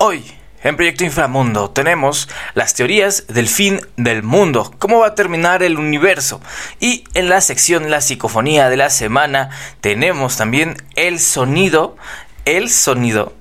[0.00, 0.22] Hoy,
[0.62, 5.76] en Proyecto Inframundo, tenemos las teorías del fin del mundo, cómo va a terminar el
[5.76, 6.40] universo.
[6.78, 9.50] Y en la sección La psicofonía de la semana,
[9.80, 11.96] tenemos también el sonido,
[12.44, 13.32] el sonido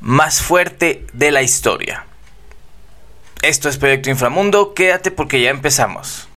[0.00, 2.04] más fuerte de la historia.
[3.40, 6.28] Esto es Proyecto Inframundo, quédate porque ya empezamos.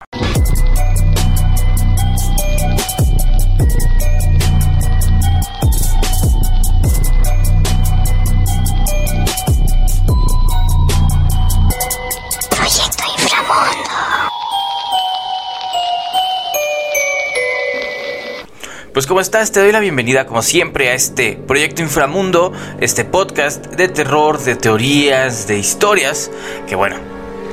[19.00, 23.66] Pues como estás, te doy la bienvenida como siempre a este Proyecto Inframundo, este podcast
[23.68, 26.30] de terror, de teorías, de historias,
[26.68, 26.98] que bueno,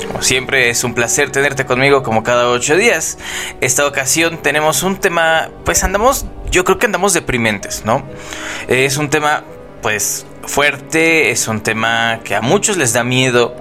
[0.09, 3.18] como siempre es un placer tenerte conmigo como cada ocho días.
[3.60, 8.02] Esta ocasión tenemos un tema, pues andamos, yo creo que andamos deprimentes, ¿no?
[8.66, 9.45] Es un tema
[9.82, 13.54] pues fuerte, es un tema que a muchos les da miedo.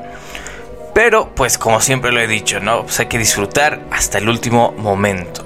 [0.95, 2.81] Pero, pues como siempre lo he dicho, ¿no?
[2.85, 5.45] Pues hay que disfrutar hasta el último momento.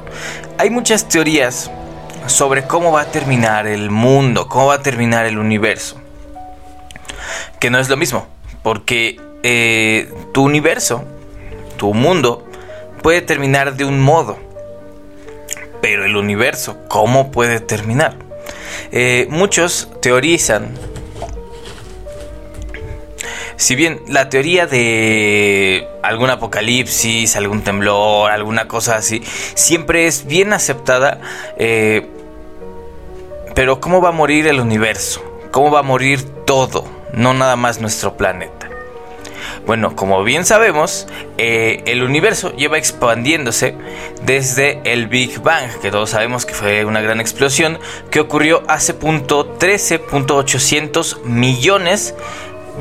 [0.58, 1.70] Hay muchas teorías
[2.28, 5.98] sobre cómo va a terminar el mundo, cómo va a terminar el universo.
[7.60, 8.28] Que no es lo mismo,
[8.64, 11.04] porque eh, tu universo,
[11.78, 12.48] tu mundo,
[13.02, 14.38] puede terminar de un modo.
[15.82, 18.16] Pero el universo, ¿cómo puede terminar?
[18.92, 20.78] Eh, muchos teorizan,
[23.60, 29.22] si bien la teoría de algún apocalipsis, algún temblor, alguna cosa así,
[29.54, 31.20] siempre es bien aceptada,
[31.58, 32.08] eh,
[33.56, 35.22] pero ¿cómo va a morir el universo?
[35.52, 36.86] ¿Cómo va a morir todo?
[37.12, 38.70] No nada más nuestro planeta.
[39.66, 43.76] Bueno, como bien sabemos, eh, el universo lleva expandiéndose
[44.24, 47.78] desde el Big Bang, que todos sabemos que fue una gran explosión
[48.10, 52.16] que ocurrió hace punto 13.800 millones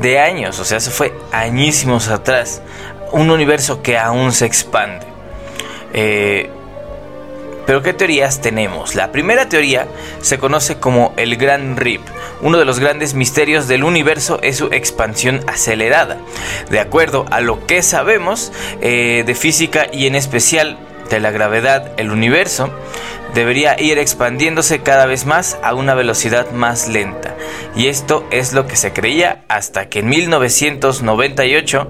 [0.01, 2.61] de años, o sea, se fue añísimos atrás.
[3.11, 5.05] Un universo que aún se expande.
[5.93, 6.49] Eh,
[7.69, 8.95] pero ¿qué teorías tenemos?
[8.95, 9.87] La primera teoría
[10.21, 12.01] se conoce como el Gran Rip.
[12.41, 16.17] Uno de los grandes misterios del universo es su expansión acelerada.
[16.71, 21.91] De acuerdo a lo que sabemos eh, de física y en especial de la gravedad,
[21.97, 22.69] el universo
[23.33, 27.35] debería ir expandiéndose cada vez más a una velocidad más lenta.
[27.75, 31.87] Y esto es lo que se creía hasta que en 1998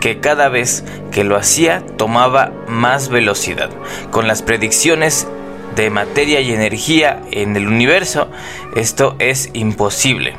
[0.00, 3.70] que cada vez que lo hacía tomaba más velocidad.
[4.10, 5.26] Con las predicciones
[5.74, 8.28] de materia y energía en el universo,
[8.74, 10.34] esto es imposible.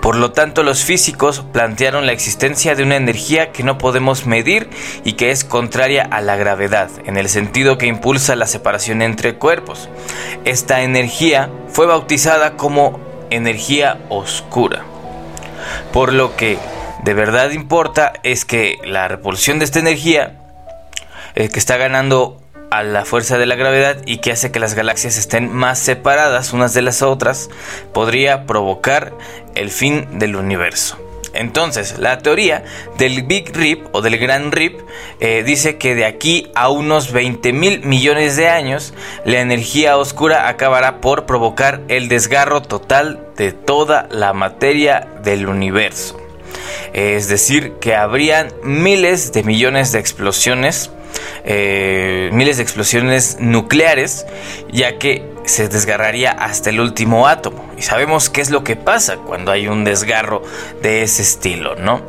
[0.00, 4.68] Por lo tanto, los físicos plantearon la existencia de una energía que no podemos medir
[5.04, 9.36] y que es contraria a la gravedad, en el sentido que impulsa la separación entre
[9.36, 9.88] cuerpos.
[10.44, 13.00] Esta energía fue bautizada como
[13.30, 14.84] energía oscura.
[15.92, 16.58] Por lo que
[17.02, 20.38] de verdad importa es que la repulsión de esta energía,
[21.34, 22.41] eh, que está ganando
[22.72, 26.54] a la fuerza de la gravedad y que hace que las galaxias estén más separadas
[26.54, 27.50] unas de las otras,
[27.92, 29.12] podría provocar
[29.54, 30.96] el fin del universo.
[31.34, 32.64] Entonces, la teoría
[32.96, 34.80] del Big Rip o del Gran Rip
[35.20, 38.94] eh, dice que de aquí a unos 20 mil millones de años,
[39.26, 46.18] la energía oscura acabará por provocar el desgarro total de toda la materia del universo.
[46.94, 50.90] Es decir, que habrían miles de millones de explosiones,
[51.44, 54.26] eh, miles de explosiones nucleares,
[54.70, 57.70] ya que se desgarraría hasta el último átomo.
[57.76, 60.42] Y sabemos qué es lo que pasa cuando hay un desgarro
[60.82, 62.02] de ese estilo, ¿no?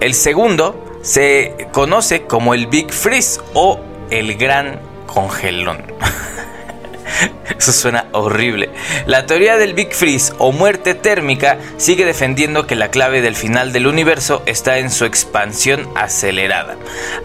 [0.00, 3.80] El segundo se conoce como el Big Freeze o
[4.10, 5.82] el Gran Congelón.
[7.58, 8.70] Eso suena horrible.
[9.06, 13.72] La teoría del Big Freeze o muerte térmica sigue defendiendo que la clave del final
[13.72, 16.76] del universo está en su expansión acelerada.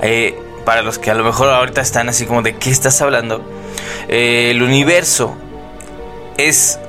[0.02, 3.42] Eh, para los que a lo mejor ahorita están así como de qué estás hablando,
[4.10, 5.38] eh, el universo
[6.38, 6.80] es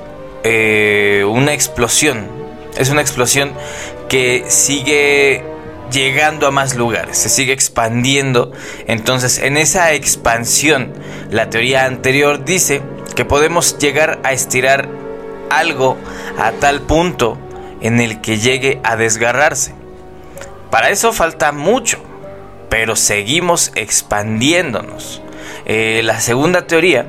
[0.43, 2.27] eh, una explosión.
[2.77, 3.53] Es una explosión
[4.07, 5.43] que sigue
[5.91, 8.51] llegando a más lugares, se sigue expandiendo.
[8.87, 10.93] Entonces, en esa expansión,
[11.31, 12.81] la teoría anterior dice
[13.15, 14.87] que podemos llegar a estirar
[15.49, 15.97] algo
[16.37, 17.37] a tal punto
[17.81, 19.73] en el que llegue a desgarrarse.
[20.69, 21.99] Para eso falta mucho,
[22.69, 25.21] pero seguimos expandiéndonos.
[25.65, 27.07] Eh, la segunda teoría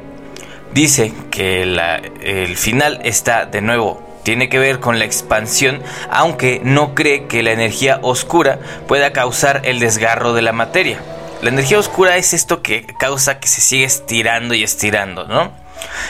[0.72, 6.94] dice que el final está de nuevo tiene que ver con la expansión, aunque no
[6.94, 11.00] cree que la energía oscura pueda causar el desgarro de la materia.
[11.42, 15.52] La energía oscura es esto que causa que se siga estirando y estirando, ¿no?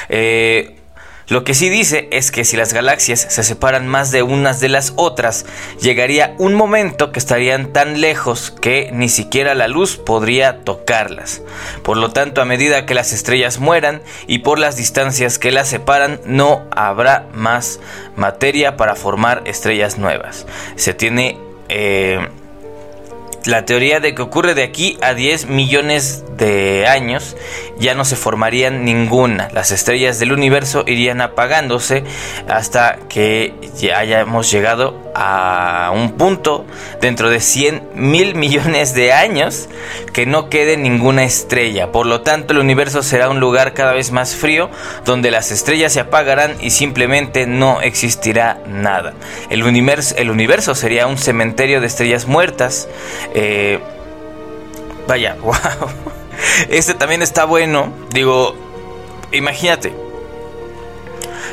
[0.08, 0.76] Eh,
[1.30, 4.68] Lo que sí dice es que si las galaxias se separan más de unas de
[4.68, 5.46] las otras,
[5.80, 11.40] llegaría un momento que estarían tan lejos que ni siquiera la luz podría tocarlas.
[11.84, 15.68] Por lo tanto, a medida que las estrellas mueran y por las distancias que las
[15.68, 17.78] separan, no habrá más
[18.16, 20.46] materia para formar estrellas nuevas.
[20.74, 21.38] Se tiene
[21.68, 22.26] eh,
[23.44, 27.36] la teoría de que ocurre de aquí a 10 millones de años
[27.78, 29.48] ya no se formarían ninguna.
[29.52, 32.04] Las estrellas del universo irían apagándose
[32.48, 36.64] hasta que ya hayamos llegado a un punto
[37.00, 39.68] dentro de 100 mil millones de años
[40.12, 41.92] que no quede ninguna estrella.
[41.92, 44.70] Por lo tanto, el universo será un lugar cada vez más frío
[45.04, 49.14] donde las estrellas se apagarán y simplemente no existirá nada.
[49.50, 52.88] El universo, sería un cementerio de estrellas muertas.
[53.34, 53.78] Eh,
[55.06, 55.54] vaya, wow.
[56.68, 57.92] Este también está bueno.
[58.12, 58.54] Digo,
[59.32, 59.92] imagínate.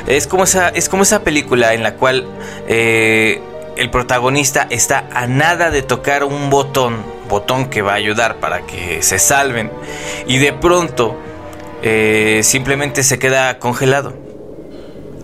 [0.06, 2.26] Es como esa, es como esa película en la cual
[2.66, 3.42] eh,
[3.78, 6.96] el protagonista está a nada de tocar un botón,
[7.28, 9.70] botón que va a ayudar para que se salven,
[10.26, 11.16] y de pronto
[11.82, 14.14] eh, simplemente se queda congelado.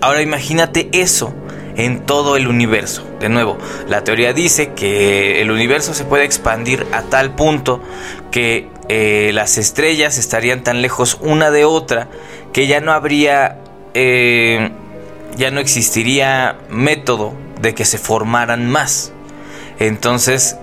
[0.00, 1.34] Ahora imagínate eso
[1.76, 3.04] en todo el universo.
[3.18, 3.58] De nuevo,
[3.88, 7.82] la teoría dice que el universo se puede expandir a tal punto
[8.30, 12.08] que eh, las estrellas estarían tan lejos una de otra
[12.52, 13.58] que ya no habría,
[13.94, 14.70] eh,
[15.36, 19.12] ya no existiría método de que se formaran más.
[19.78, 20.56] Entonces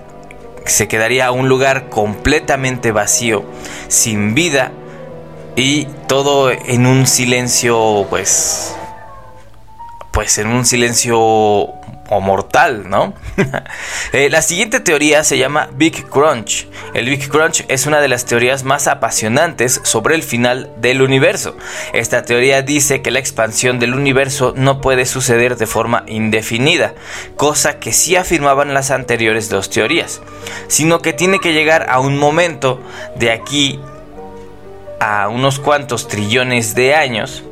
[0.64, 3.44] se quedaría un lugar completamente vacío,
[3.88, 4.72] sin vida
[5.56, 8.74] y todo en un silencio pues
[10.12, 11.68] pues en un silencio
[12.12, 13.14] o mortal, ¿no?
[14.12, 16.68] Eh, la siguiente teoría se llama Big Crunch.
[16.92, 21.56] El Big Crunch es una de las teorías más apasionantes sobre el final del universo.
[21.94, 26.94] Esta teoría dice que la expansión del universo no puede suceder de forma indefinida,
[27.36, 30.20] cosa que sí afirmaban las anteriores dos teorías,
[30.68, 32.82] sino que tiene que llegar a un momento
[33.16, 33.80] de aquí
[35.00, 37.44] a unos cuantos trillones de años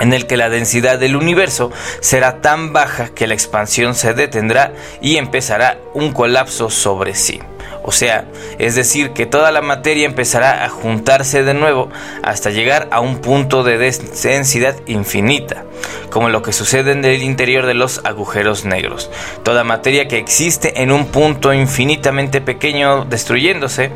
[0.00, 4.72] en el que la densidad del universo será tan baja que la expansión se detendrá
[5.00, 7.40] y empezará un colapso sobre sí.
[7.84, 8.26] O sea,
[8.58, 11.88] es decir, que toda la materia empezará a juntarse de nuevo
[12.22, 15.64] hasta llegar a un punto de densidad infinita,
[16.10, 19.10] como lo que sucede en el interior de los agujeros negros.
[19.42, 23.90] Toda materia que existe en un punto infinitamente pequeño destruyéndose,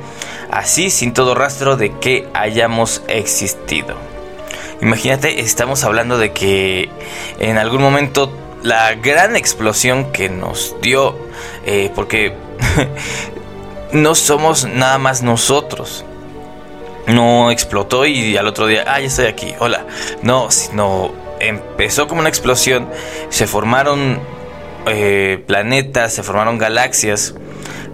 [0.51, 4.16] así sin todo rastro de que hayamos existido.
[4.81, 6.91] Imagínate, estamos hablando de que
[7.39, 8.33] en algún momento
[8.63, 11.17] la gran explosión que nos dio,
[11.65, 12.35] eh, porque
[13.93, 16.05] no somos nada más nosotros.
[17.07, 19.87] No explotó y al otro día, ah, ya estoy aquí, hola.
[20.23, 22.89] No, sino empezó como una explosión,
[23.29, 24.19] se formaron
[24.87, 27.35] eh, planetas, se formaron galaxias,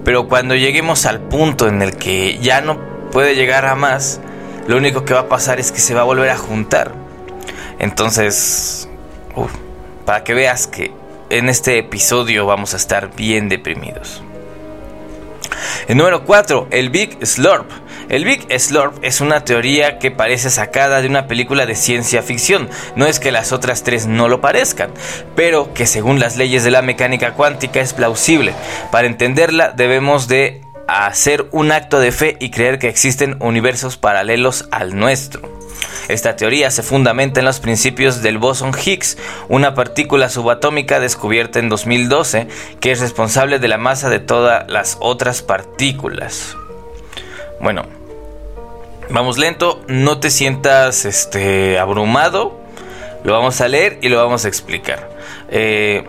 [0.04, 2.78] pero cuando lleguemos al punto en el que ya no
[3.10, 4.20] puede llegar a más,
[4.66, 6.92] lo único que va a pasar es que se va a volver a juntar.
[7.78, 8.88] Entonces,
[10.04, 10.92] para que veas que
[11.30, 14.22] en este episodio vamos a estar bien deprimidos.
[15.88, 17.70] El número 4, el Big Slurp.
[18.08, 22.68] El Big Slurp es una teoría que parece sacada de una película de ciencia ficción.
[22.94, 24.90] No es que las otras tres no lo parezcan,
[25.34, 28.54] pero que según las leyes de la mecánica cuántica es plausible.
[28.90, 34.66] Para entenderla debemos de hacer un acto de fe y creer que existen universos paralelos
[34.70, 35.40] al nuestro.
[36.08, 39.16] Esta teoría se fundamenta en los principios del bosón Higgs,
[39.48, 42.48] una partícula subatómica descubierta en 2012
[42.80, 46.56] que es responsable de la masa de todas las otras partículas.
[47.60, 47.86] Bueno,
[49.10, 52.60] vamos lento, no te sientas este, abrumado,
[53.24, 55.08] lo vamos a leer y lo vamos a explicar.
[55.48, 56.04] Eh,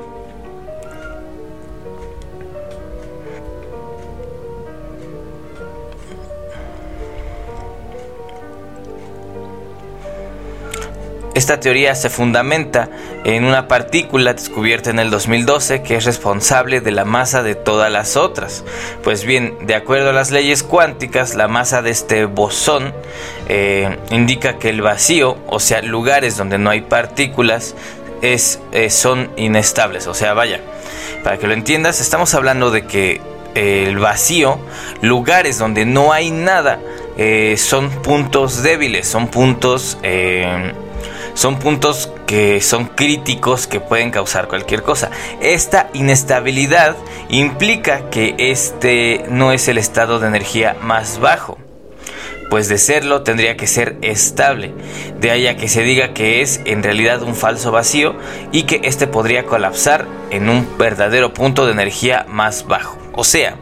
[11.35, 12.89] Esta teoría se fundamenta
[13.23, 17.91] en una partícula descubierta en el 2012 que es responsable de la masa de todas
[17.91, 18.63] las otras.
[19.03, 22.93] Pues bien, de acuerdo a las leyes cuánticas, la masa de este bosón
[23.49, 27.73] eh, indica que el vacío, o sea, lugares donde no hay partículas,
[28.21, 30.05] es, eh, son inestables.
[30.05, 30.61] O sea, vaya,
[31.23, 33.21] para que lo entiendas, estamos hablando de que
[33.55, 34.59] eh, el vacío,
[35.01, 36.79] lugares donde no hay nada,
[37.57, 39.97] son puntos débiles, son puntos
[41.33, 45.09] son puntos que son críticos que pueden causar cualquier cosa.
[45.41, 46.95] Esta inestabilidad
[47.29, 51.57] implica que este no es el estado de energía más bajo.
[52.49, 54.75] pues de serlo tendría que ser estable,
[55.19, 58.15] de ahí a que se diga que es en realidad un falso vacío
[58.51, 62.95] y que éste podría colapsar en un verdadero punto de energía más bajo.
[63.13, 63.55] O sea,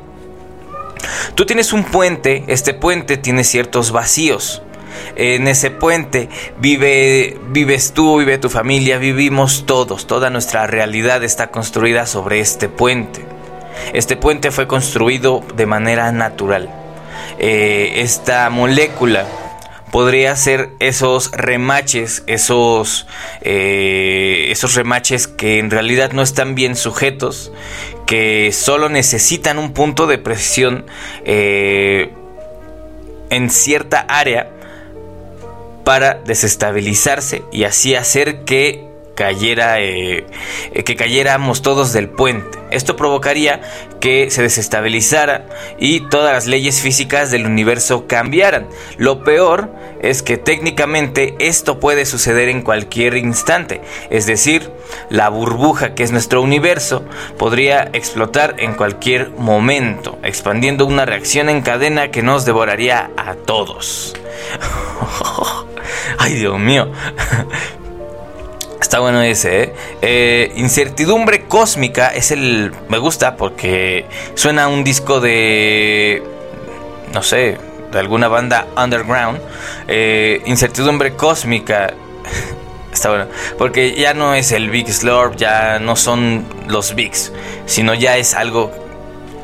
[1.36, 4.62] tú tienes un puente, este puente tiene ciertos vacíos,
[5.16, 6.30] en ese puente
[6.60, 12.70] vive, vives tú, vive tu familia, vivimos todos, toda nuestra realidad está construida sobre este
[12.70, 13.26] puente.
[13.94, 16.70] Este puente fue construido de manera natural.
[17.40, 19.26] Eh, esta molécula
[19.92, 23.08] podría ser esos remaches, esos,
[23.42, 27.52] eh, esos remaches que en realidad no están bien sujetos,
[28.08, 30.86] que solo necesitan un punto de presión
[31.26, 32.12] eh,
[33.30, 34.50] en cierta área
[35.84, 40.26] para desestabilizarse y así hacer que cayera eh,
[40.86, 42.58] que cayéramos todos del puente.
[42.72, 43.62] Esto provocaría
[44.00, 45.46] que se desestabilizara
[45.78, 48.68] y todas las leyes físicas del universo cambiaran.
[48.98, 49.70] Lo peor
[50.02, 54.72] es que técnicamente esto puede suceder en cualquier instante, es decir,
[55.10, 57.04] la burbuja que es nuestro universo
[57.38, 64.16] podría explotar en cualquier momento, expandiendo una reacción en cadena que nos devoraría a todos.
[66.24, 66.88] Ay, Dios mío.
[68.80, 69.74] Está bueno ese, ¿eh?
[70.04, 70.52] ¿eh?
[70.56, 72.72] Incertidumbre Cósmica es el...
[72.90, 76.22] Me gusta porque suena un disco de...
[77.12, 77.58] No sé,
[77.92, 79.42] de alguna banda underground.
[79.88, 81.92] Eh, incertidumbre Cósmica.
[82.94, 83.26] Está bueno.
[83.58, 87.32] Porque ya no es el Big Slurp, ya no son los Bigs,
[87.66, 88.72] sino ya es algo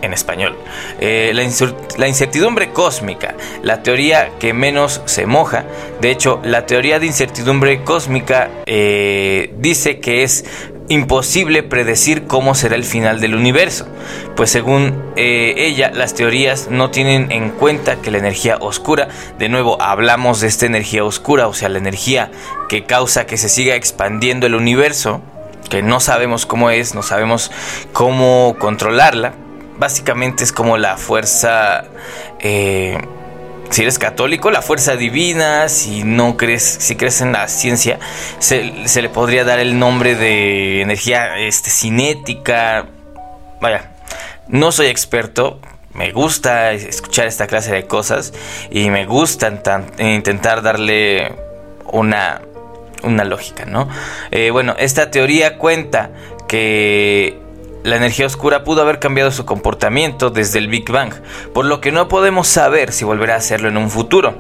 [0.02, 0.56] en español.
[1.00, 5.66] Eh, la, incertidumbre cósmica, la teoría que menos se moja.
[6.02, 10.46] De hecho, la teoría de incertidumbre cósmica eh, dice que es
[10.90, 13.88] imposible predecir cómo será el final del universo,
[14.36, 19.50] pues según eh, ella las teorías no tienen en cuenta que la energía oscura, de
[19.50, 22.32] nuevo hablamos de esta energía oscura, o sea, la energía
[22.70, 25.22] que causa que se siga expandiendo el universo,
[25.70, 27.52] que no sabemos cómo es, no sabemos
[27.92, 29.34] cómo controlarla,
[29.78, 31.86] básicamente es como la fuerza,
[32.40, 32.98] eh,
[33.70, 38.00] si eres católico, la fuerza divina, si no crees, si crees en la ciencia,
[38.40, 42.88] se, le podría dar el nombre de energía este, cinética.
[43.62, 43.92] Vaya,
[44.48, 45.60] no soy experto,
[45.94, 48.34] me gusta escuchar esta clase de cosas
[48.70, 49.48] y me gusta
[50.00, 51.34] intentar darle
[51.86, 52.42] una,
[53.04, 53.90] una lógica, ¿no?
[54.32, 56.12] Eh, bueno, esta teoría cuenta
[56.48, 57.47] que
[57.84, 61.14] la energía oscura pudo haber cambiado su comportamiento desde el Big Bang,
[61.54, 64.36] por lo que no podemos saber si volverá a hacerlo en un futuro.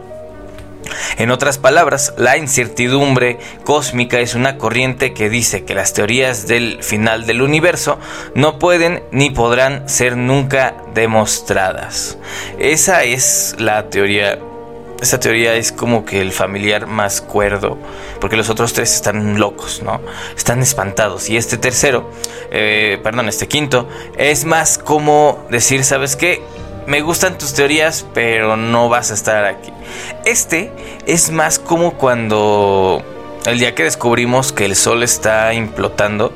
[1.17, 6.83] En otras palabras, la incertidumbre cósmica es una corriente que dice que las teorías del
[6.83, 7.99] final del universo
[8.35, 12.17] no pueden ni podrán ser nunca demostradas.
[12.59, 14.39] Esa es la teoría
[15.01, 17.77] esta teoría es como que el familiar más cuerdo,
[18.19, 20.01] porque los otros tres están locos, ¿no?
[20.35, 21.29] Están espantados.
[21.29, 22.09] Y este tercero,
[22.51, 23.87] eh, perdón, este quinto,
[24.17, 26.41] es más como decir, ¿sabes qué?
[26.87, 29.71] Me gustan tus teorías, pero no vas a estar aquí.
[30.25, 30.71] Este
[31.05, 33.03] es más como cuando
[33.45, 36.33] el día que descubrimos que el sol está implotando,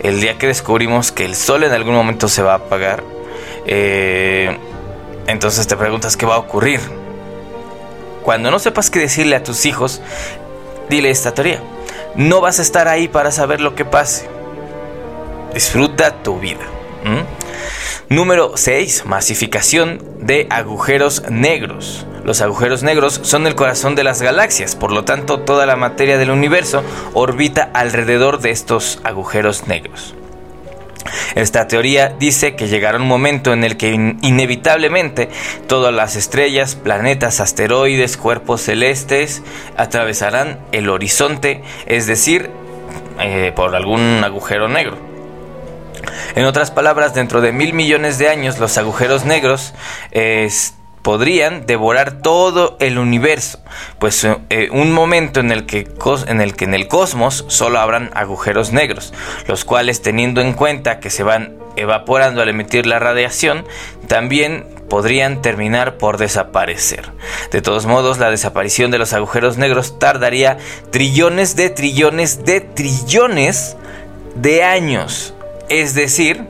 [0.00, 3.04] el día que descubrimos que el sol en algún momento se va a apagar,
[3.66, 4.58] eh,
[5.26, 6.99] entonces te preguntas qué va a ocurrir
[8.22, 10.00] cuando no sepas qué decirle a tus hijos,
[10.88, 11.60] dile esta teoría.
[12.14, 14.28] No vas a estar ahí para saber lo que pase.
[15.54, 16.64] Disfruta tu vida.
[18.08, 19.06] Número 6.
[19.06, 22.06] Masificación de agujeros negros.
[22.24, 26.18] Los agujeros negros son el corazón de las galaxias, por lo tanto toda la materia
[26.18, 26.82] del universo
[27.14, 30.14] orbita alrededor de estos agujeros negros.
[31.34, 35.28] Esta teoría dice que llegará un momento en el que inevitablemente
[35.66, 39.42] todas las estrellas, planetas, asteroides, cuerpos celestes
[39.76, 42.50] atravesarán el horizonte, es decir,
[43.20, 44.98] eh, por algún agujero negro.
[46.34, 49.74] En otras palabras, dentro de mil millones de años los agujeros negros
[51.02, 53.60] podrían devorar todo el universo,
[53.98, 55.88] pues eh, un momento en el, que,
[56.26, 59.14] en el que en el cosmos solo habrán agujeros negros,
[59.46, 63.64] los cuales teniendo en cuenta que se van evaporando al emitir la radiación,
[64.08, 67.10] también podrían terminar por desaparecer.
[67.52, 70.58] De todos modos, la desaparición de los agujeros negros tardaría
[70.90, 73.76] trillones de trillones de trillones
[74.34, 75.32] de años.
[75.68, 76.44] Es decir,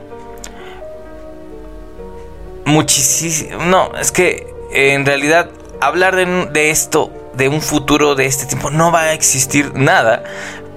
[2.71, 3.63] muchísimo.
[3.65, 5.49] No, es que en realidad
[5.79, 10.23] hablar de, esto, de un futuro de este tiempo, no va a existir nada.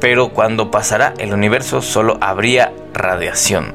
[0.00, 3.74] Pero cuando pasará el universo solo habría radiación.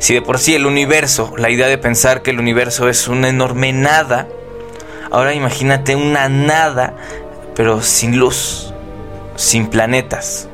[0.00, 3.28] Si de por sí el universo, la idea de pensar que el universo es una
[3.28, 4.26] enorme nada,
[5.10, 6.94] Ahora imagínate una nada,
[7.54, 8.74] pero sin luz,
[9.36, 10.48] sin planetas,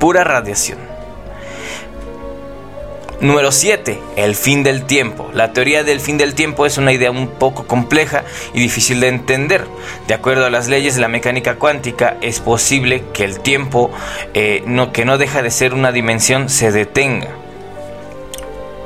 [0.00, 0.78] pura radiación.
[3.24, 3.98] Número 7.
[4.16, 5.30] El fin del tiempo.
[5.32, 9.08] La teoría del fin del tiempo es una idea un poco compleja y difícil de
[9.08, 9.64] entender.
[10.06, 13.90] De acuerdo a las leyes de la mecánica cuántica, es posible que el tiempo,
[14.34, 17.30] eh, no, que no deja de ser una dimensión, se detenga.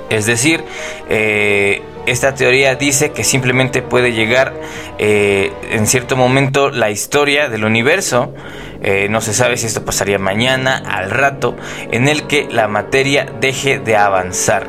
[0.09, 0.63] Es decir,
[1.09, 4.55] eh, esta teoría dice que simplemente puede llegar
[4.99, 8.33] eh, en cierto momento la historia del universo,
[8.83, 11.57] eh, no se sabe si esto pasaría mañana, al rato,
[11.91, 14.67] en el que la materia deje de avanzar.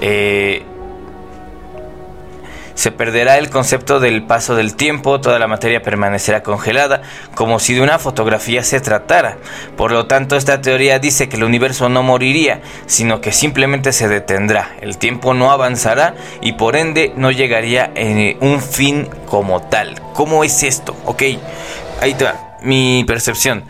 [0.00, 0.64] Eh,
[2.74, 7.02] se perderá el concepto del paso del tiempo, toda la materia permanecerá congelada,
[7.34, 9.38] como si de una fotografía se tratara.
[9.76, 14.08] Por lo tanto, esta teoría dice que el universo no moriría, sino que simplemente se
[14.08, 14.74] detendrá.
[14.80, 20.00] El tiempo no avanzará y por ende no llegaría en un fin como tal.
[20.12, 20.96] ¿Cómo es esto?
[21.06, 21.22] Ok,
[22.00, 23.64] ahí te va, mi percepción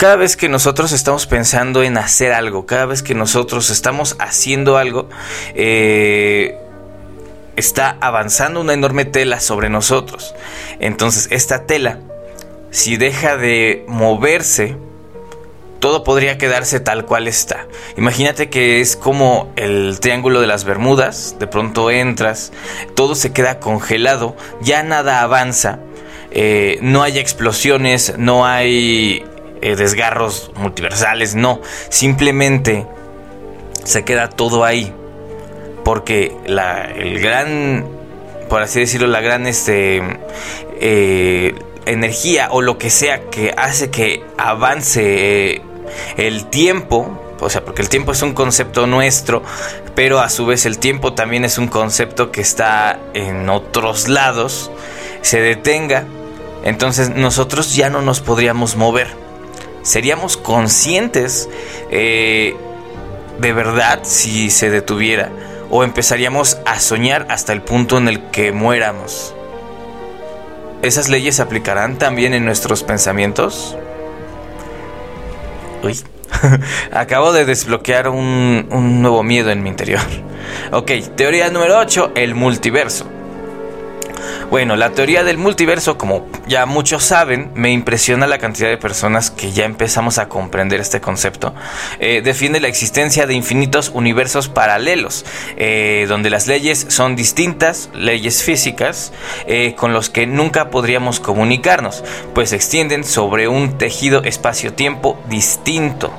[0.00, 4.78] cada vez que nosotros estamos pensando en hacer algo, cada vez que nosotros estamos haciendo
[4.78, 5.10] algo,
[5.54, 6.56] eh,
[7.54, 10.34] está avanzando una enorme tela sobre nosotros.
[10.78, 11.98] Entonces esta tela,
[12.70, 14.76] si deja de moverse,
[15.80, 17.66] todo podría quedarse tal cual está.
[17.96, 22.52] Imagínate que es como el triángulo de las Bermudas, de pronto entras,
[22.94, 25.80] todo se queda congelado, ya nada avanza,
[26.30, 29.24] eh, no hay explosiones, no hay
[29.62, 32.86] eh, desgarros multiversales, no, simplemente
[33.84, 34.94] se queda todo ahí.
[35.84, 37.86] Porque la, el gran,
[38.48, 40.02] por así decirlo, la gran este,
[40.80, 41.54] eh,
[41.86, 45.62] energía o lo que sea que hace que avance
[46.16, 49.42] el tiempo, o sea, porque el tiempo es un concepto nuestro,
[49.94, 54.70] pero a su vez el tiempo también es un concepto que está en otros lados,
[55.22, 56.04] se detenga,
[56.64, 59.08] entonces nosotros ya no nos podríamos mover.
[59.82, 61.48] Seríamos conscientes
[61.90, 62.54] eh,
[63.38, 65.30] de verdad si se detuviera
[65.70, 69.34] o empezaríamos a soñar hasta el punto en el que muéramos.
[70.82, 73.76] ¿Esas leyes se aplicarán también en nuestros pensamientos?
[75.82, 75.98] Uy,
[76.92, 80.00] acabo de desbloquear un, un nuevo miedo en mi interior.
[80.72, 83.06] Ok, teoría número 8, el multiverso.
[84.50, 89.30] Bueno, la teoría del multiverso, como ya muchos saben, me impresiona la cantidad de personas
[89.30, 91.54] que ya empezamos a comprender este concepto.
[92.00, 95.24] Eh, defiende la existencia de infinitos universos paralelos,
[95.56, 99.12] eh, donde las leyes son distintas, leyes físicas,
[99.46, 102.02] eh, con los que nunca podríamos comunicarnos,
[102.34, 106.12] pues se extienden sobre un tejido espacio-tiempo distinto.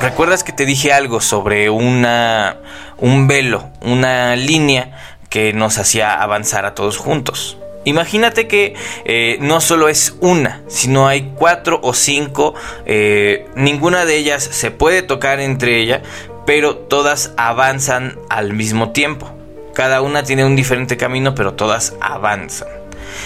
[0.00, 2.56] ¿Recuerdas que te dije algo sobre una,
[2.96, 7.56] un velo, una línea que nos hacía avanzar a todos juntos.
[7.84, 8.74] Imagínate que
[9.06, 14.70] eh, no solo es una, sino hay cuatro o cinco, eh, ninguna de ellas se
[14.70, 16.02] puede tocar entre ellas,
[16.44, 19.32] pero todas avanzan al mismo tiempo.
[19.72, 22.68] Cada una tiene un diferente camino, pero todas avanzan.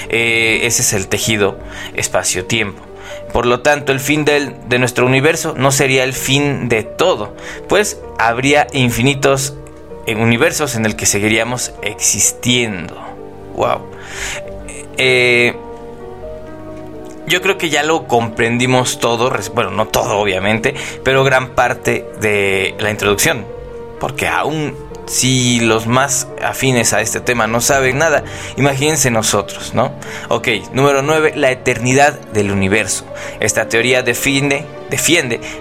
[0.09, 1.59] Eh, ese es el tejido
[1.95, 2.81] espacio-tiempo.
[3.33, 7.37] Por lo tanto, el fin de nuestro universo no sería el fin de todo,
[7.69, 9.55] pues habría infinitos
[10.07, 12.97] en universos en el que seguiríamos existiendo.
[13.55, 13.81] Wow.
[14.97, 15.55] Eh,
[17.27, 22.75] yo creo que ya lo comprendimos todo, bueno, no todo obviamente, pero gran parte de
[22.79, 23.47] la introducción,
[23.99, 28.25] porque aún si los más afines a este tema no saben nada,
[28.57, 29.93] imagínense nosotros, ¿no?
[30.29, 33.05] Ok, número 9, la eternidad del universo.
[33.41, 34.67] Esta teoría defiende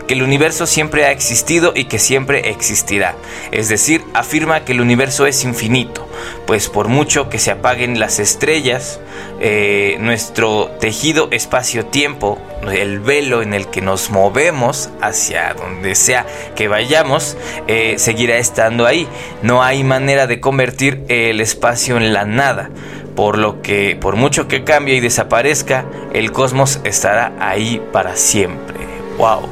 [0.08, 3.16] que el universo siempre ha existido y que siempre existirá.
[3.52, 6.08] Es decir, afirma que el universo es infinito,
[6.46, 9.00] pues por mucho que se apaguen las estrellas,
[9.40, 12.40] eh, nuestro tejido espacio-tiempo,
[12.72, 16.26] el velo en el que nos movemos hacia donde sea
[16.56, 17.36] que vayamos,
[17.68, 19.08] eh, seguirá estando ahí.
[19.44, 22.72] No hay manera de convertir el espacio en la nada
[23.16, 28.94] por lo que por mucho que cambie y desaparezca, el cosmos estará ahí para siempre
[29.18, 29.50] wow.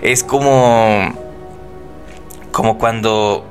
[0.00, 1.12] Es como,
[2.50, 3.46] como cuando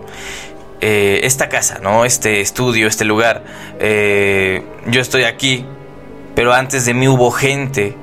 [0.80, 2.06] eh, esta casa, ¿no?
[2.06, 3.44] Este estudio, este lugar,
[3.80, 5.66] eh, yo estoy aquí,
[6.36, 7.96] pero antes de mí hubo gente,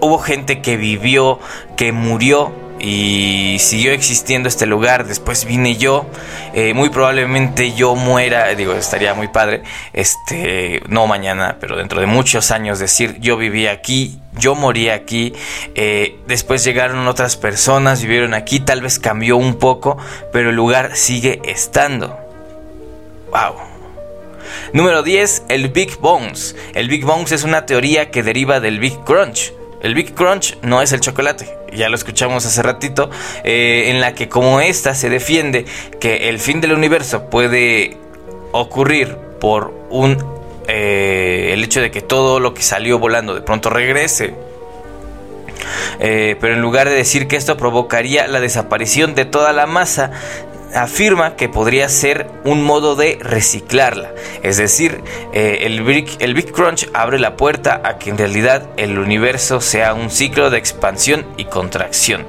[0.00, 1.38] hubo gente que vivió,
[1.76, 2.52] que murió
[2.84, 5.06] y siguió existiendo este lugar.
[5.06, 6.06] Después vine yo,
[6.52, 9.62] eh, muy probablemente yo muera, digo, estaría muy padre,
[9.94, 15.32] este, no mañana, pero dentro de muchos años decir, yo viví aquí, yo morí aquí,
[15.74, 19.96] eh, después llegaron otras personas, vivieron aquí, tal vez cambió un poco,
[20.30, 22.18] pero el lugar sigue estando.
[23.30, 23.54] Wow.
[24.74, 26.54] Número 10, el Big Bones.
[26.74, 29.52] El Big Bones es una teoría que deriva del Big Crunch.
[29.84, 33.10] El Big Crunch no es el chocolate, ya lo escuchamos hace ratito,
[33.44, 35.66] eh, en la que como esta se defiende
[36.00, 37.98] que el fin del universo puede
[38.52, 40.16] ocurrir por un
[40.68, 44.32] eh, el hecho de que todo lo que salió volando de pronto regrese.
[46.00, 50.12] Eh, pero en lugar de decir que esto provocaría la desaparición de toda la masa,
[50.74, 54.12] afirma que podría ser un modo de reciclarla.
[54.42, 55.80] Es decir, eh, el,
[56.18, 60.50] el Big Crunch abre la puerta a que en realidad el universo sea un ciclo
[60.50, 62.26] de expansión y contracción.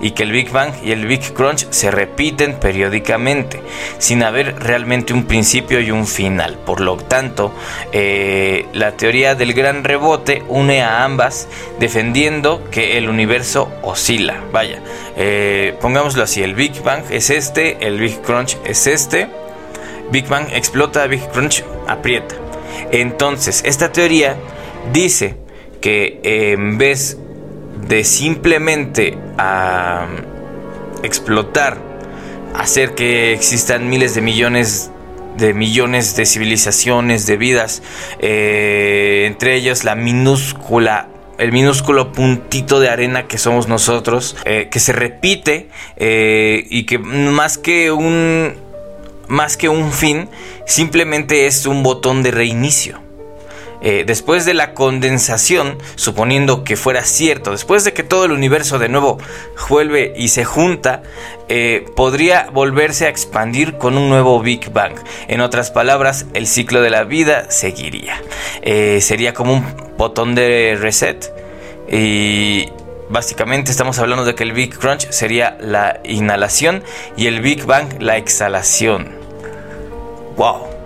[0.00, 3.60] Y que el Big Bang y el Big Crunch se repiten periódicamente,
[3.98, 6.58] sin haber realmente un principio y un final.
[6.64, 7.52] Por lo tanto,
[7.92, 11.48] eh, la teoría del gran rebote une a ambas,
[11.80, 14.42] defendiendo que el universo oscila.
[14.52, 14.80] Vaya,
[15.16, 19.28] eh, pongámoslo así, el Big Bang es este, el Big Crunch es este.
[20.10, 22.36] Big Bang explota, Big Crunch aprieta.
[22.92, 24.36] Entonces, esta teoría
[24.92, 25.36] dice
[25.80, 27.18] que en vez
[27.86, 29.18] de simplemente
[31.02, 31.78] explotar,
[32.54, 34.90] hacer que existan miles de millones
[35.36, 37.82] de millones de civilizaciones, de vidas,
[38.18, 44.80] eh, entre ellas la minúscula el minúsculo puntito de arena que somos nosotros, eh, que
[44.80, 48.56] se repite eh, y que más que un
[49.28, 50.28] más que un fin,
[50.66, 53.07] simplemente es un botón de reinicio.
[53.80, 58.78] Eh, después de la condensación, suponiendo que fuera cierto, después de que todo el universo
[58.78, 59.18] de nuevo
[59.68, 61.02] vuelve y se junta,
[61.96, 64.92] podría volverse a expandir con un nuevo Big Bang.
[65.28, 68.20] En otras palabras, el ciclo de la vida seguiría.
[69.00, 69.64] sería como un
[69.96, 71.32] botón de reset.
[71.90, 72.68] Y
[73.08, 76.82] básicamente estamos hablando de que el Big Crunch sería la inhalación
[77.16, 79.16] y el Big Bang la exhalación.
[80.36, 80.77] ¡Wow!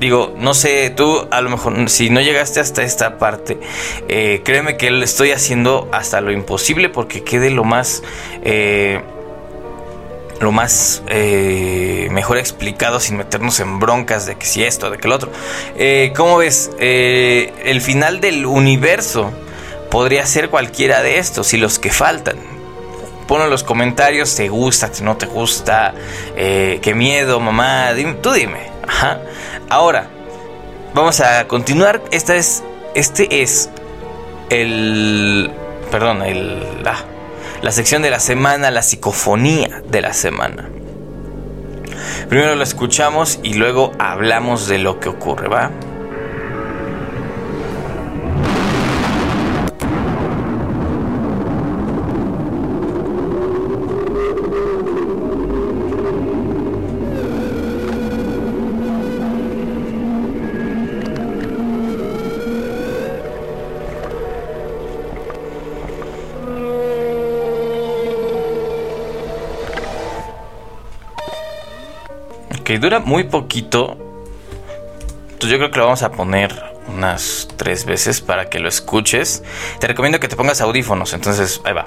[0.00, 3.58] Digo, no sé, tú a lo mejor si no llegaste hasta esta parte,
[4.08, 8.02] eh, créeme que estoy haciendo hasta lo imposible porque quede lo más...
[8.42, 9.00] Eh,
[10.40, 15.06] lo más eh, mejor explicado sin meternos en broncas de que si esto, de que
[15.06, 15.30] el otro.
[15.76, 16.70] Eh, ¿Cómo ves?
[16.78, 19.32] Eh, el final del universo
[19.90, 22.36] podría ser cualquiera de estos y los que faltan.
[23.26, 25.94] Pon en los comentarios, ¿te gusta, no te gusta?
[26.36, 27.90] ¿Qué miedo, mamá?
[28.22, 28.75] tú dime.
[29.68, 30.08] Ahora,
[30.94, 32.02] vamos a continuar.
[32.10, 32.62] Esta es,
[32.94, 33.70] este es
[34.50, 35.50] el...
[35.90, 36.62] Perdón, el...
[36.84, 37.04] Ah,
[37.62, 40.68] la sección de la semana, la psicofonía de la semana.
[42.28, 45.70] Primero lo escuchamos y luego hablamos de lo que ocurre, ¿va?
[72.66, 73.96] Que dura muy poquito.
[75.30, 76.52] Entonces yo creo que lo vamos a poner
[76.88, 79.44] unas tres veces para que lo escuches.
[79.78, 81.86] Te recomiendo que te pongas audífonos, entonces ahí va.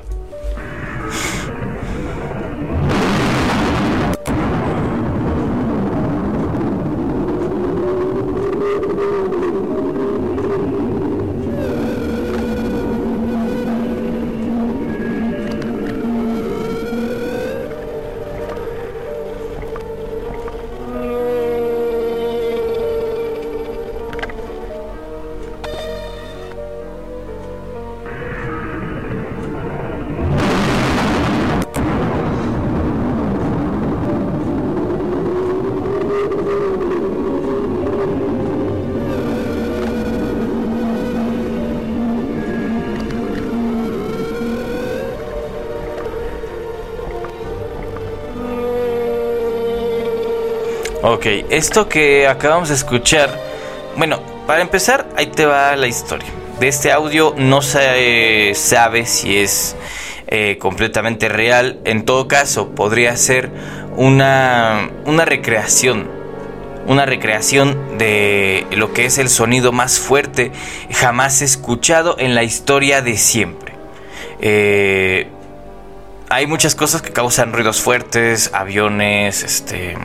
[51.01, 53.29] Ok, esto que acabamos de escuchar,
[53.95, 56.27] bueno, para empezar, ahí te va la historia.
[56.59, 59.77] De este audio no se sabe si es
[60.27, 61.79] eh, completamente real.
[61.85, 63.49] En todo caso, podría ser
[63.95, 66.09] una, una recreación.
[66.85, 70.51] Una recreación de lo que es el sonido más fuerte
[70.91, 73.73] jamás escuchado en la historia de siempre.
[74.41, 75.29] Eh,
[76.29, 79.95] hay muchas cosas que causan ruidos fuertes, aviones, este,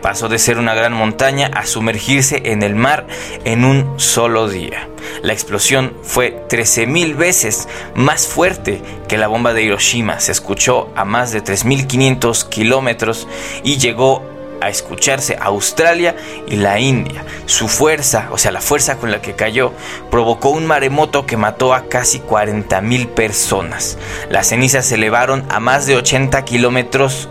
[0.00, 3.06] pasó de ser una gran montaña a sumergirse en el mar
[3.44, 4.88] en un solo día.
[5.22, 10.20] La explosión fue 13.000 veces más fuerte que la bomba de Hiroshima.
[10.20, 13.28] Se escuchó a más de 3.500 kilómetros
[13.62, 14.33] y llegó
[14.64, 17.24] a escucharse Australia y la India.
[17.46, 19.72] Su fuerza, o sea, la fuerza con la que cayó,
[20.10, 23.98] provocó un maremoto que mató a casi 40.000 personas.
[24.30, 27.28] Las cenizas se elevaron a más de 80 kilómetros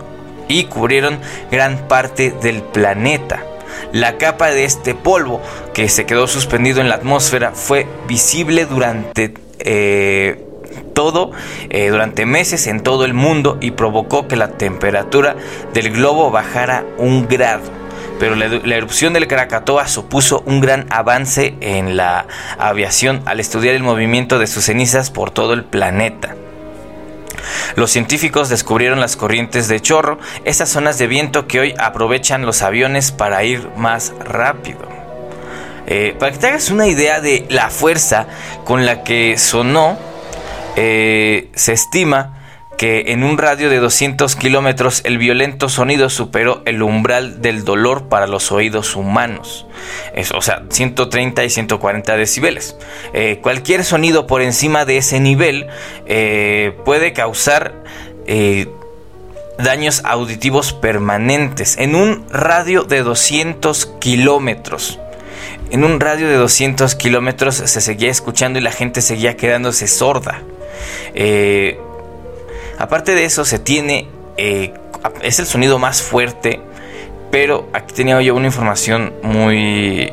[0.48, 1.18] y cubrieron
[1.50, 3.42] gran parte del planeta.
[3.92, 5.40] La capa de este polvo
[5.72, 10.43] que se quedó suspendido en la atmósfera fue visible durante eh,
[10.94, 11.32] todo
[11.68, 15.36] eh, durante meses en todo el mundo y provocó que la temperatura
[15.74, 17.84] del globo bajara un grado.
[18.18, 22.26] Pero la, erupción del Krakatoa supuso un gran avance en la
[22.58, 26.36] aviación al estudiar el movimiento de sus cenizas por todo el planeta.
[27.74, 32.62] Los científicos descubrieron las corrientes de chorro, esas zonas de viento que hoy aprovechan los
[32.62, 34.80] aviones para ir más rápido.
[35.86, 38.26] Eh, para que te hagas una idea de la fuerza
[38.64, 39.98] con la que sonó
[40.76, 42.40] eh, se estima
[42.76, 48.08] que en un radio de 200 kilómetros el violento sonido superó el umbral del dolor
[48.08, 49.66] para los oídos humanos.
[50.34, 52.76] o sea, 130 y 140 decibeles.
[53.12, 55.68] Eh, cualquier sonido por encima de ese nivel
[56.06, 57.74] eh, puede causar
[59.58, 64.98] daños auditivos permanentes en un radio de 200 kilómetros.
[65.70, 70.42] En un radio de 200 kilómetros se seguía escuchando y la gente seguía quedándose sorda.
[71.14, 71.78] Eh,
[72.78, 74.08] aparte de eso, se tiene.
[74.36, 74.74] Eh,
[75.22, 76.60] es el sonido más fuerte.
[77.30, 80.12] Pero aquí tenía yo una información muy.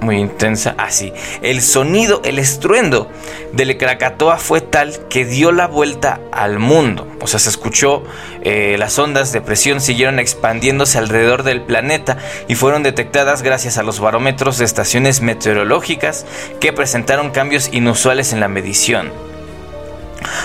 [0.00, 0.74] Muy intensa.
[0.78, 1.12] Así.
[1.12, 3.10] Ah, el sonido, el estruendo
[3.52, 7.08] del Krakatoa fue tal que dio la vuelta al mundo.
[7.20, 8.04] O sea, se escuchó.
[8.42, 13.82] Eh, las ondas de presión siguieron expandiéndose alrededor del planeta y fueron detectadas gracias a
[13.82, 16.26] los barómetros de estaciones meteorológicas
[16.60, 19.10] que presentaron cambios inusuales en la medición.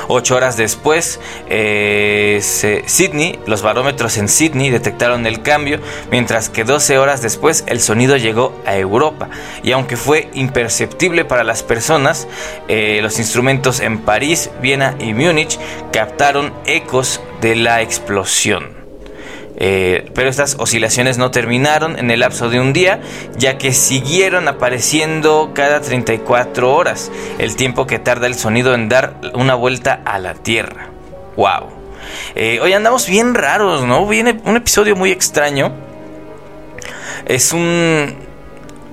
[0.07, 2.39] Ocho horas después, eh,
[2.85, 8.17] Sydney, los barómetros en Sydney detectaron el cambio, mientras que 12 horas después el sonido
[8.17, 9.29] llegó a Europa.
[9.63, 12.27] Y aunque fue imperceptible para las personas,
[12.67, 15.59] eh, los instrumentos en París, Viena y Múnich
[15.91, 18.80] captaron ecos de la explosión.
[19.63, 22.99] Eh, pero estas oscilaciones no terminaron en el lapso de un día,
[23.37, 29.21] ya que siguieron apareciendo cada 34 horas, el tiempo que tarda el sonido en dar
[29.35, 30.89] una vuelta a la Tierra.
[31.35, 31.69] ¡Wow!
[32.33, 34.07] Eh, hoy andamos bien raros, ¿no?
[34.07, 35.71] Viene un episodio muy extraño.
[37.27, 38.15] Es un...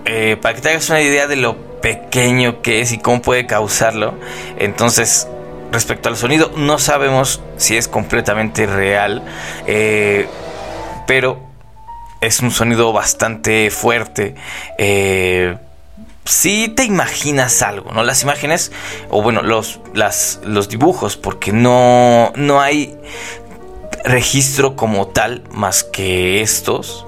[0.05, 3.47] Eh, para que te hagas una idea de lo pequeño que es y cómo puede
[3.47, 4.17] causarlo.
[4.59, 5.29] Entonces,
[5.73, 9.23] respecto al sonido, no sabemos si es completamente real.
[9.67, 10.29] Eh,
[11.09, 11.41] pero
[12.21, 14.35] es un sonido bastante fuerte.
[14.77, 15.57] Eh,
[16.27, 18.03] si te imaginas algo, ¿no?
[18.03, 18.73] Las imágenes,
[19.09, 22.95] o bueno, los, los dibujos, porque no, no hay
[24.05, 27.07] registro como tal más que estos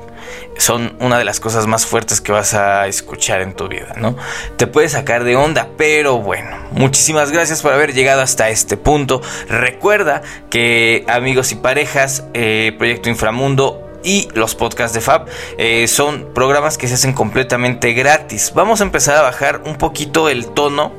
[0.60, 4.16] son una de las cosas más fuertes que vas a escuchar en tu vida, ¿no?
[4.56, 9.22] Te puede sacar de onda, pero bueno, muchísimas gracias por haber llegado hasta este punto.
[9.48, 15.26] Recuerda que amigos y parejas, eh, Proyecto Inframundo y los podcasts de Fab
[15.58, 18.52] eh, son programas que se hacen completamente gratis.
[18.54, 20.92] Vamos a empezar a bajar un poquito el tono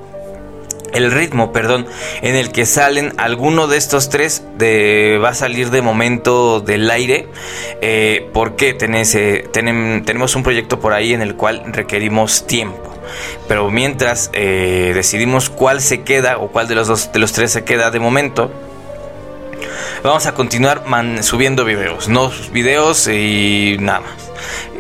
[0.94, 1.88] el ritmo, perdón,
[2.22, 7.30] en el que salen alguno de estos tres va a salir de momento del aire
[7.80, 12.94] eh, porque eh, tenemos un proyecto por ahí en el cual requerimos tiempo.
[13.48, 17.64] Pero mientras decidimos cuál se queda o cuál de los dos de los tres se
[17.64, 18.52] queda de momento,
[20.04, 20.84] Vamos a continuar
[21.22, 24.32] subiendo videos, no videos y nada más.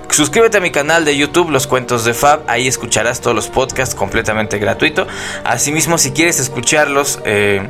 [0.10, 2.41] Suscríbete a mi canal de YouTube, Los Cuentos de Fab.
[2.48, 5.08] Ahí escucharás todos los podcasts completamente gratuito.
[5.46, 7.65] Asimismo, si quieres escucharlos, eh,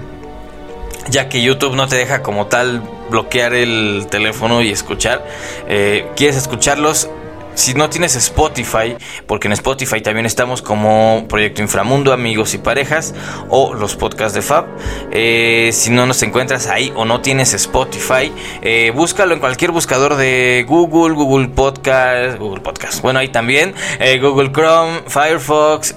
[1.10, 5.24] ya que YouTube no te deja como tal bloquear el teléfono y escuchar,
[5.67, 7.10] eh, quieres escucharlos,
[7.56, 8.96] si no tienes Spotify,
[9.28, 13.14] porque en Spotify también estamos como Proyecto Inframundo, Amigos y Parejas,
[13.50, 14.66] o los podcasts de Fab.
[15.12, 20.16] Eh, si no nos encuentras ahí o no tienes Spotify, eh, búscalo en cualquier buscador
[20.16, 23.02] de Google, Google Podcast, Google Podcast.
[23.02, 25.96] Bueno, ahí también, eh, Google Chrome, Firefox,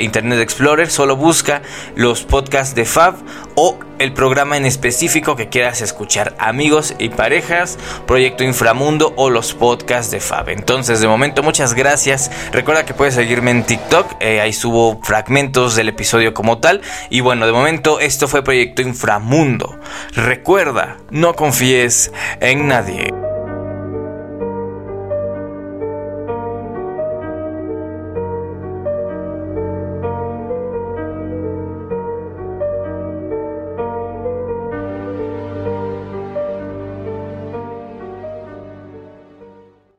[0.00, 0.90] Internet Explorer.
[0.90, 1.62] Solo busca
[1.96, 3.14] los podcasts de Fab
[3.54, 9.52] o el programa en específico que quieras escuchar, amigos y parejas, Proyecto Inframundo o los
[9.52, 10.48] podcasts de Fab.
[10.80, 12.30] Entonces, de momento, muchas gracias.
[12.52, 16.80] Recuerda que puedes seguirme en TikTok, eh, ahí subo fragmentos del episodio como tal.
[17.10, 19.78] Y bueno, de momento, esto fue Proyecto Inframundo.
[20.14, 23.29] Recuerda, no confíes en nadie.